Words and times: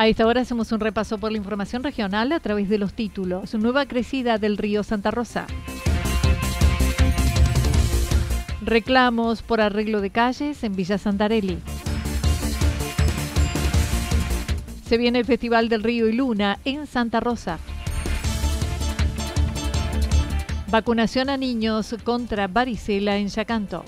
A 0.00 0.08
esta 0.08 0.26
hora 0.26 0.40
hacemos 0.40 0.72
un 0.72 0.80
repaso 0.80 1.18
por 1.18 1.30
la 1.30 1.36
información 1.36 1.82
regional 1.82 2.32
a 2.32 2.40
través 2.40 2.70
de 2.70 2.78
los 2.78 2.94
títulos. 2.94 3.52
Nueva 3.52 3.84
crecida 3.84 4.38
del 4.38 4.56
río 4.56 4.82
Santa 4.82 5.10
Rosa. 5.10 5.46
Reclamos 8.62 9.42
por 9.42 9.60
arreglo 9.60 10.00
de 10.00 10.08
calles 10.08 10.64
en 10.64 10.74
Villa 10.74 10.96
Santarelli. 10.96 11.58
Se 14.88 14.96
viene 14.96 15.18
el 15.18 15.26
Festival 15.26 15.68
del 15.68 15.82
Río 15.82 16.08
y 16.08 16.14
Luna 16.14 16.58
en 16.64 16.86
Santa 16.86 17.20
Rosa. 17.20 17.58
Vacunación 20.68 21.28
a 21.28 21.36
niños 21.36 21.94
contra 22.04 22.48
varicela 22.48 23.18
en 23.18 23.28
Yacanto. 23.28 23.84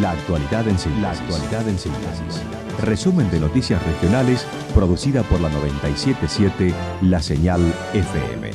La 0.00 0.12
actualidad 0.12 0.66
en 0.66 0.78
síntesis. 0.78 2.42
Resumen 2.80 3.30
de 3.30 3.38
noticias 3.38 3.84
regionales 3.84 4.46
producida 4.74 5.22
por 5.24 5.42
la 5.42 5.50
977 5.50 6.72
La 7.02 7.20
Señal 7.20 7.60
FM. 7.92 8.50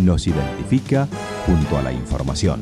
Nos 0.00 0.26
identifica 0.26 1.08
junto 1.46 1.78
a 1.78 1.82
la 1.82 1.94
información. 1.94 2.60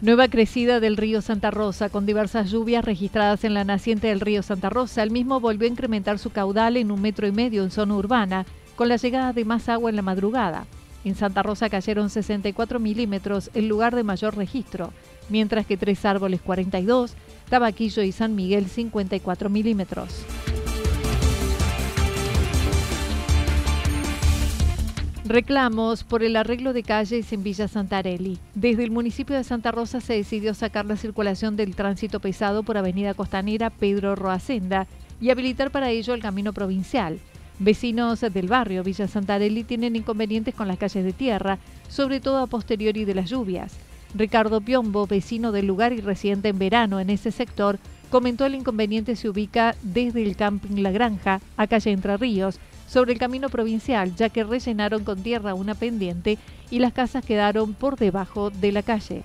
Nueva 0.00 0.28
crecida 0.28 0.78
del 0.78 0.96
río 0.96 1.22
Santa 1.22 1.50
Rosa, 1.50 1.88
con 1.88 2.06
diversas 2.06 2.52
lluvias 2.52 2.84
registradas 2.84 3.42
en 3.42 3.54
la 3.54 3.64
naciente 3.64 4.06
del 4.06 4.20
río 4.20 4.44
Santa 4.44 4.70
Rosa. 4.70 5.02
El 5.02 5.10
mismo 5.10 5.40
volvió 5.40 5.66
a 5.66 5.72
incrementar 5.72 6.20
su 6.20 6.30
caudal 6.30 6.76
en 6.76 6.92
un 6.92 7.02
metro 7.02 7.26
y 7.26 7.32
medio 7.32 7.64
en 7.64 7.72
zona 7.72 7.96
urbana, 7.96 8.46
con 8.76 8.88
la 8.88 8.96
llegada 8.96 9.32
de 9.32 9.44
más 9.44 9.68
agua 9.68 9.90
en 9.90 9.96
la 9.96 10.02
madrugada. 10.02 10.66
En 11.06 11.14
Santa 11.14 11.44
Rosa 11.44 11.70
cayeron 11.70 12.10
64 12.10 12.80
milímetros, 12.80 13.52
el 13.54 13.68
lugar 13.68 13.94
de 13.94 14.02
mayor 14.02 14.36
registro, 14.36 14.92
mientras 15.28 15.64
que 15.64 15.76
Tres 15.76 16.04
Árboles 16.04 16.40
42, 16.40 17.14
Tabaquillo 17.48 18.02
y 18.02 18.10
San 18.10 18.34
Miguel 18.34 18.66
54 18.66 19.48
milímetros. 19.48 20.24
Reclamos 25.24 26.02
por 26.02 26.24
el 26.24 26.34
arreglo 26.34 26.72
de 26.72 26.82
calles 26.82 27.32
en 27.32 27.44
Villa 27.44 27.68
Santarelli. 27.68 28.40
Desde 28.56 28.82
el 28.82 28.90
municipio 28.90 29.36
de 29.36 29.44
Santa 29.44 29.70
Rosa 29.70 30.00
se 30.00 30.14
decidió 30.14 30.54
sacar 30.54 30.86
la 30.86 30.96
circulación 30.96 31.54
del 31.54 31.76
tránsito 31.76 32.18
pesado 32.18 32.64
por 32.64 32.78
Avenida 32.78 33.14
Costanera 33.14 33.70
Pedro 33.70 34.16
Roacenda 34.16 34.88
y 35.20 35.30
habilitar 35.30 35.70
para 35.70 35.90
ello 35.90 36.14
el 36.14 36.20
camino 36.20 36.52
provincial. 36.52 37.20
Vecinos 37.58 38.20
del 38.20 38.48
barrio 38.48 38.82
Villa 38.82 39.08
Santarelli 39.08 39.64
tienen 39.64 39.96
inconvenientes 39.96 40.54
con 40.54 40.68
las 40.68 40.76
calles 40.76 41.04
de 41.04 41.14
tierra, 41.14 41.58
sobre 41.88 42.20
todo 42.20 42.38
a 42.38 42.46
posteriori 42.46 43.06
de 43.06 43.14
las 43.14 43.30
lluvias. 43.30 43.72
Ricardo 44.14 44.60
Piombo, 44.60 45.06
vecino 45.06 45.52
del 45.52 45.66
lugar 45.66 45.94
y 45.94 46.02
residente 46.02 46.48
en 46.48 46.58
verano 46.58 47.00
en 47.00 47.08
ese 47.08 47.30
sector, 47.30 47.78
comentó 48.10 48.44
el 48.44 48.54
inconveniente 48.54 49.16
se 49.16 49.30
ubica 49.30 49.74
desde 49.82 50.22
el 50.22 50.36
camping 50.36 50.82
La 50.82 50.90
Granja 50.90 51.40
a 51.56 51.66
calle 51.66 51.92
Entre 51.92 52.16
Ríos, 52.18 52.60
sobre 52.86 53.14
el 53.14 53.18
camino 53.18 53.48
provincial, 53.48 54.14
ya 54.14 54.28
que 54.28 54.44
rellenaron 54.44 55.02
con 55.02 55.22
tierra 55.22 55.54
una 55.54 55.74
pendiente 55.74 56.38
y 56.70 56.78
las 56.78 56.92
casas 56.92 57.24
quedaron 57.24 57.72
por 57.72 57.96
debajo 57.96 58.50
de 58.50 58.70
la 58.70 58.82
calle. 58.82 59.24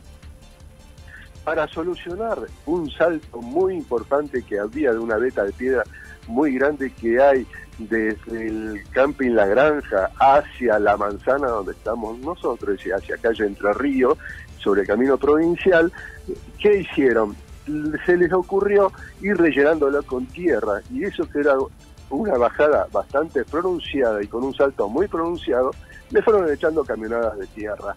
Para 1.43 1.67
solucionar 1.67 2.39
un 2.65 2.89
salto 2.91 3.41
muy 3.41 3.75
importante 3.75 4.41
que 4.43 4.57
había 4.57 4.93
de 4.93 4.99
una 4.99 5.17
veta 5.17 5.43
de 5.43 5.51
piedra 5.51 5.83
muy 6.27 6.53
grande 6.55 6.91
que 6.91 7.21
hay 7.21 7.47
desde 7.77 8.47
el 8.47 8.83
camping 8.91 9.31
La 9.31 9.47
Granja 9.47 10.11
hacia 10.19 10.77
la 10.79 10.97
manzana 10.97 11.47
donde 11.47 11.71
estamos 11.71 12.17
nosotros, 12.19 12.85
y 12.85 12.91
hacia 12.91 13.17
calle 13.17 13.45
Entre 13.45 13.73
Ríos, 13.73 14.17
sobre 14.57 14.81
el 14.81 14.87
camino 14.87 15.17
provincial, 15.17 15.91
¿qué 16.59 16.77
hicieron? 16.77 17.35
Se 18.05 18.17
les 18.17 18.31
ocurrió 18.33 18.91
ir 19.21 19.37
rellenándolo 19.37 20.03
con 20.03 20.25
tierra, 20.27 20.81
y 20.91 21.03
eso 21.03 21.27
que 21.29 21.39
era 21.39 21.55
una 22.09 22.37
bajada 22.37 22.87
bastante 22.91 23.43
pronunciada 23.45 24.21
y 24.21 24.27
con 24.27 24.43
un 24.43 24.53
salto 24.53 24.89
muy 24.89 25.07
pronunciado, 25.07 25.71
le 26.09 26.21
fueron 26.21 26.51
echando 26.51 26.83
camionadas 26.83 27.37
de 27.39 27.47
tierra. 27.47 27.95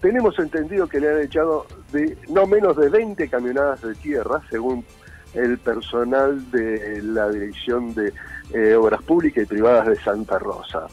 Tenemos 0.00 0.38
entendido 0.38 0.86
que 0.86 1.00
le 1.00 1.10
han 1.10 1.22
echado 1.22 1.66
de 1.90 2.16
no 2.28 2.46
menos 2.46 2.76
de 2.76 2.88
20 2.88 3.28
camionadas 3.28 3.82
de 3.82 3.94
tierra, 3.96 4.40
según 4.48 4.84
el 5.34 5.58
personal 5.58 6.50
de 6.50 7.02
la 7.02 7.28
Dirección 7.28 7.94
de 7.94 8.12
eh, 8.52 8.74
Obras 8.74 9.02
Públicas 9.02 9.44
y 9.44 9.46
Privadas 9.46 9.88
de 9.88 9.96
Santa 9.96 10.38
Rosa. 10.38 10.86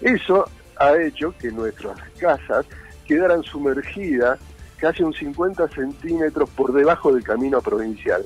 Eso 0.00 0.44
ha 0.78 0.96
hecho 0.96 1.34
que 1.38 1.50
nuestras 1.50 1.98
casas 2.18 2.66
quedaran 3.06 3.42
sumergidas 3.42 4.38
casi 4.78 5.02
un 5.02 5.12
50 5.12 5.68
centímetros 5.68 6.50
por 6.50 6.72
debajo 6.72 7.12
del 7.12 7.22
camino 7.22 7.60
provincial, 7.60 8.24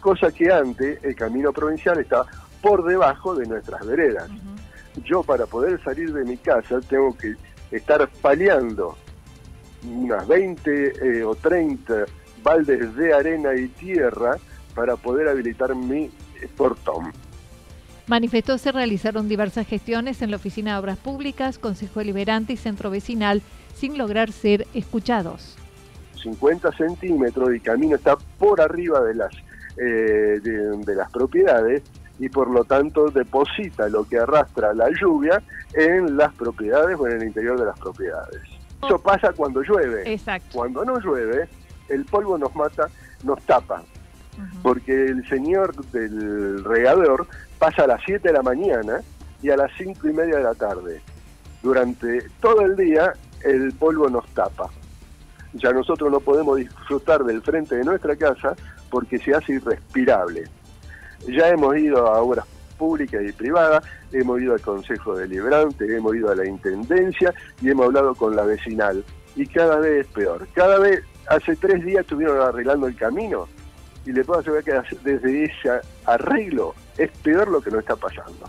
cosa 0.00 0.30
que 0.30 0.52
antes 0.52 1.02
el 1.02 1.16
camino 1.16 1.52
provincial 1.52 1.98
estaba 1.98 2.26
por 2.62 2.84
debajo 2.84 3.34
de 3.34 3.46
nuestras 3.46 3.84
veredas. 3.84 4.30
Yo 5.04 5.22
para 5.22 5.46
poder 5.46 5.82
salir 5.82 6.12
de 6.12 6.24
mi 6.24 6.36
casa 6.36 6.80
tengo 6.80 7.16
que 7.16 7.34
estar 7.70 8.08
paliando 8.20 8.96
unas 9.84 10.26
20 10.26 11.18
eh, 11.18 11.24
o 11.24 11.34
30 11.34 12.06
baldes 12.42 12.94
de 12.94 13.12
arena 13.12 13.54
y 13.54 13.68
tierra 13.68 14.36
para 14.76 14.94
poder 14.94 15.26
habilitar 15.26 15.74
mi 15.74 16.10
portón. 16.56 17.12
Manifestó 18.06 18.56
se 18.58 18.70
realizaron 18.70 19.28
diversas 19.28 19.66
gestiones 19.66 20.22
en 20.22 20.30
la 20.30 20.36
Oficina 20.36 20.74
de 20.74 20.78
Obras 20.78 20.98
Públicas, 20.98 21.58
Consejo 21.58 21.98
Deliberante 21.98 22.52
y 22.52 22.56
Centro 22.56 22.90
Vecinal 22.90 23.42
sin 23.74 23.98
lograr 23.98 24.30
ser 24.30 24.66
escuchados. 24.74 25.56
50 26.22 26.70
centímetros 26.72 27.54
y 27.54 27.60
camino 27.60 27.96
está 27.96 28.16
por 28.38 28.60
arriba 28.60 29.00
de 29.00 29.14
las, 29.14 29.34
eh, 29.76 30.40
de, 30.40 30.94
las 30.94 31.10
propiedades 31.10 31.82
y 32.18 32.28
por 32.28 32.48
lo 32.48 32.64
tanto 32.64 33.10
deposita 33.10 33.88
lo 33.88 34.04
que 34.04 34.18
arrastra 34.18 34.72
la 34.72 34.88
lluvia 34.90 35.42
en 35.74 36.16
las 36.16 36.32
propiedades 36.34 36.96
o 36.98 37.06
en 37.08 37.20
el 37.20 37.24
interior 37.24 37.58
de 37.58 37.66
las 37.66 37.78
propiedades. 37.78 38.40
Eso 38.84 39.00
pasa 39.00 39.32
cuando 39.32 39.62
llueve. 39.62 40.12
Exacto. 40.12 40.48
Cuando 40.52 40.84
no 40.84 40.98
llueve, 41.00 41.48
el 41.88 42.04
polvo 42.04 42.38
nos 42.38 42.54
mata, 42.54 42.88
nos 43.24 43.42
tapa 43.42 43.82
porque 44.62 45.06
el 45.06 45.28
señor 45.28 45.74
del 45.90 46.64
regador 46.64 47.26
pasa 47.58 47.84
a 47.84 47.86
las 47.86 48.00
7 48.04 48.28
de 48.28 48.34
la 48.34 48.42
mañana 48.42 49.00
y 49.42 49.50
a 49.50 49.56
las 49.56 49.70
5 49.76 50.08
y 50.08 50.12
media 50.12 50.36
de 50.36 50.42
la 50.42 50.54
tarde. 50.54 51.00
Durante 51.62 52.28
todo 52.40 52.62
el 52.62 52.76
día 52.76 53.12
el 53.42 53.72
polvo 53.72 54.08
nos 54.08 54.26
tapa. 54.28 54.68
Ya 55.54 55.72
nosotros 55.72 56.10
no 56.10 56.20
podemos 56.20 56.58
disfrutar 56.58 57.24
del 57.24 57.42
frente 57.42 57.76
de 57.76 57.84
nuestra 57.84 58.16
casa 58.16 58.54
porque 58.90 59.18
se 59.18 59.34
hace 59.34 59.54
irrespirable. 59.54 60.44
Ya 61.26 61.48
hemos 61.48 61.76
ido 61.76 62.06
a 62.06 62.20
obras 62.20 62.46
públicas 62.76 63.22
y 63.26 63.32
privadas, 63.32 63.84
hemos 64.12 64.40
ido 64.40 64.52
al 64.52 64.60
Consejo 64.60 65.16
Deliberante, 65.16 65.96
hemos 65.96 66.14
ido 66.14 66.30
a 66.30 66.36
la 66.36 66.46
Intendencia 66.46 67.32
y 67.62 67.70
hemos 67.70 67.86
hablado 67.86 68.14
con 68.14 68.36
la 68.36 68.44
vecinal. 68.44 69.02
Y 69.34 69.46
cada 69.46 69.78
vez 69.78 70.06
es 70.06 70.12
peor. 70.12 70.46
Cada 70.52 70.78
vez, 70.78 71.02
hace 71.28 71.56
tres 71.56 71.84
días 71.84 72.02
estuvieron 72.02 72.40
arreglando 72.40 72.86
el 72.86 72.96
camino 72.96 73.48
y 74.06 74.12
le 74.12 74.24
puedo 74.24 74.40
asegurar 74.40 74.64
que 74.64 74.96
desde 75.02 75.44
ese 75.44 75.70
arreglo 76.04 76.74
es 76.96 77.10
peor 77.18 77.48
lo 77.48 77.60
que 77.60 77.70
nos 77.70 77.80
está 77.80 77.96
pasando. 77.96 78.48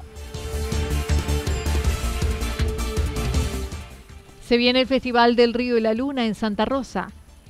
Se 4.42 4.56
viene 4.56 4.81
el 4.81 4.88
Festival 4.88 5.36
del 5.36 5.54
Río 5.54 5.77
y 5.77 5.81
la 5.81 5.94
Luna 5.94 6.25
en 6.25 6.36
Santa 6.36 6.63
Rosa. 6.63 7.09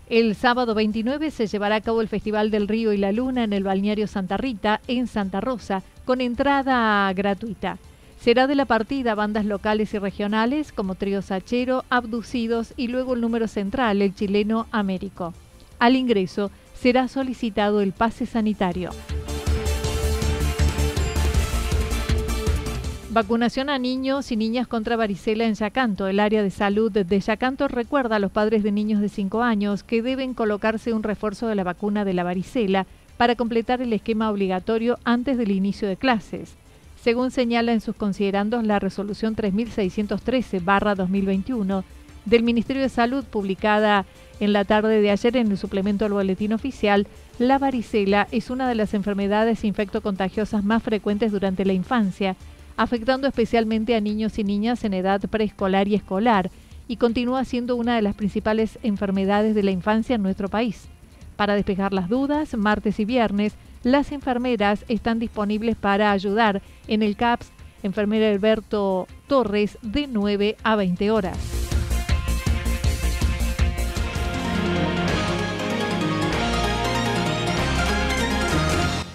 El 0.10 0.36
sábado 0.36 0.74
29 0.74 1.30
se 1.32 1.46
llevará 1.46 1.76
a 1.76 1.82
cabo 1.82 2.02
el 2.02 2.08
Festival 2.08 2.50
del 2.50 2.68
Río 2.68 2.94
y 2.94 2.98
la 2.98 3.12
Luna 3.12 3.44
en 3.44 3.54
el 3.54 3.64
balneario 3.64 4.08
Santa 4.08 4.38
Rita, 4.38 4.82
en 4.88 5.06
Santa 5.06 5.42
Rosa, 5.42 5.84
con 6.06 6.22
entrada 6.22 7.12
gratuita. 7.14 7.78
Será 8.20 8.48
de 8.48 8.56
la 8.56 8.66
partida 8.66 9.14
bandas 9.14 9.46
locales 9.46 9.94
y 9.94 10.00
regionales 10.00 10.72
como 10.72 10.96
Trío 10.96 11.22
Sachero, 11.22 11.84
Abducidos 11.90 12.74
y 12.78 12.88
luego 12.88 13.14
el 13.14 13.22
número 13.22 13.48
central, 13.48 14.02
el 14.02 14.16
chileno 14.16 14.66
Américo. 14.72 15.34
Al 15.78 15.96
ingreso 15.96 16.50
será 16.80 17.08
solicitado 17.08 17.82
el 17.82 17.92
pase 17.92 18.26
sanitario. 18.26 18.90
Vacunación 23.10 23.70
a 23.72 23.80
niños 23.80 24.32
y 24.32 24.38
niñas 24.38 24.68
contra 24.68 24.96
varicela 24.96 25.46
en 25.46 25.56
Yacanto. 25.56 26.08
El 26.08 26.20
área 26.20 26.44
de 26.44 26.52
salud 26.52 26.92
de 26.92 27.20
Yacanto 27.20 27.68
recuerda 27.68 28.18
a 28.18 28.20
los 28.20 28.32
padres 28.32 28.62
de 28.62 28.72
niños 28.72 29.02
de 29.02 29.10
5 29.10 29.42
años 29.42 29.82
que 29.82 30.04
deben 30.04 30.36
colocarse 30.36 30.94
un 30.94 31.02
refuerzo 31.02 31.48
de 31.48 31.56
la 31.56 31.64
vacuna 31.64 32.06
de 32.06 32.14
la 32.14 32.24
varicela 32.24 32.86
para 33.18 33.36
completar 33.36 33.82
el 33.82 33.94
esquema 33.94 34.30
obligatorio 34.30 35.00
antes 35.04 35.40
del 35.40 35.50
inicio 35.50 35.88
de 35.88 35.98
clases. 35.98 36.54
Según 37.02 37.32
señala 37.32 37.74
en 37.74 37.82
sus 37.82 37.96
considerandos 37.96 38.64
la 38.64 38.78
resolución 38.78 39.36
3613-2021 39.36 41.84
del 42.28 42.44
Ministerio 42.44 42.82
de 42.82 42.90
Salud 42.90 43.24
publicada 43.24 44.06
en 44.40 44.54
la 44.54 44.66
tarde 44.66 45.02
de 45.02 45.10
ayer 45.12 45.38
en 45.38 45.50
el 45.50 45.58
suplemento 45.58 46.06
al 46.06 46.14
boletín 46.14 46.54
oficial, 46.54 47.08
la 47.40 47.58
varicela 47.58 48.28
es 48.32 48.50
una 48.50 48.68
de 48.68 48.76
las 48.76 48.94
enfermedades 48.94 49.64
infectocontagiosas 49.64 50.64
más 50.64 50.84
frecuentes 50.84 51.32
durante 51.32 51.66
la 51.66 51.74
infancia, 51.74 52.36
afectando 52.76 53.28
especialmente 53.28 53.96
a 53.96 54.02
niños 54.02 54.38
y 54.38 54.44
niñas 54.44 54.84
en 54.84 54.94
edad 54.94 55.22
preescolar 55.22 55.88
y 55.88 55.96
escolar, 55.96 56.52
y 56.90 56.98
continúa 56.98 57.46
siendo 57.46 57.76
una 57.76 57.96
de 57.96 58.02
las 58.02 58.16
principales 58.16 58.78
enfermedades 58.84 59.56
de 59.56 59.64
la 59.64 59.72
infancia 59.72 60.16
en 60.16 60.24
nuestro 60.24 60.50
país. 60.50 60.86
Para 61.38 61.56
despejar 61.56 61.94
las 61.94 62.10
dudas, 62.10 62.56
martes 62.58 63.00
y 63.00 63.06
viernes, 63.06 63.54
las 63.84 64.12
enfermeras 64.12 64.84
están 64.90 65.20
disponibles 65.20 65.76
para 65.76 66.12
ayudar 66.12 66.62
en 66.88 67.04
el 67.04 67.16
CAPS 67.16 67.52
Enfermera 67.84 68.30
Alberto 68.30 69.08
Torres 69.28 69.78
de 69.82 70.08
9 70.08 70.58
a 70.64 70.76
20 70.76 71.12
horas. 71.12 71.57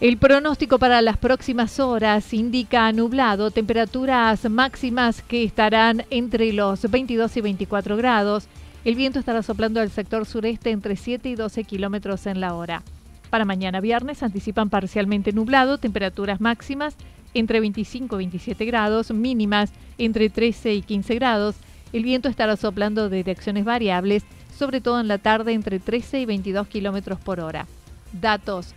El 0.00 0.16
pronóstico 0.16 0.78
para 0.78 1.02
las 1.02 1.16
próximas 1.16 1.80
horas 1.80 2.32
indica 2.32 2.92
nublado, 2.92 3.50
temperaturas 3.50 4.48
máximas 4.48 5.22
que 5.22 5.42
estarán 5.42 6.04
entre 6.10 6.52
los 6.52 6.88
22 6.88 7.36
y 7.36 7.40
24 7.40 7.96
grados. 7.96 8.46
El 8.84 8.94
viento 8.94 9.18
estará 9.18 9.42
soplando 9.42 9.80
al 9.80 9.90
sector 9.90 10.24
sureste 10.24 10.70
entre 10.70 10.94
7 10.94 11.30
y 11.30 11.34
12 11.34 11.64
kilómetros 11.64 12.26
en 12.26 12.40
la 12.40 12.54
hora. 12.54 12.84
Para 13.28 13.44
mañana 13.44 13.80
viernes 13.80 14.22
anticipan 14.22 14.70
parcialmente 14.70 15.32
nublado, 15.32 15.78
temperaturas 15.78 16.40
máximas 16.40 16.94
entre 17.34 17.58
25 17.58 18.14
y 18.14 18.18
27 18.18 18.64
grados, 18.66 19.10
mínimas 19.10 19.72
entre 19.98 20.30
13 20.30 20.74
y 20.74 20.82
15 20.82 21.14
grados. 21.16 21.56
El 21.92 22.04
viento 22.04 22.28
estará 22.28 22.54
soplando 22.54 23.08
de 23.08 23.16
direcciones 23.16 23.64
variables, 23.64 24.22
sobre 24.56 24.80
todo 24.80 25.00
en 25.00 25.08
la 25.08 25.18
tarde 25.18 25.54
entre 25.54 25.80
13 25.80 26.20
y 26.20 26.24
22 26.24 26.68
kilómetros 26.68 27.18
por 27.18 27.40
hora. 27.40 27.66
Datos 28.12 28.76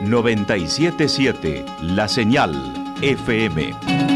977 0.00 1.64
La 1.82 2.08
Señal 2.08 2.54
FM. 3.02 4.09